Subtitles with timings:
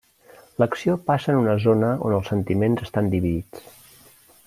[0.63, 3.73] L'acció passa en una zona on els sentiments estan dividits.